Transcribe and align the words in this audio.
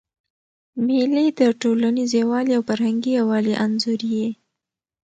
مېلې 0.85 1.25
د 1.39 1.41
ټولنیز 1.61 2.09
یووالي 2.21 2.51
او 2.57 2.63
فرهنګي 2.69 3.11
یووالي 3.19 3.53
انځور 3.63 3.99
يي. 4.13 4.27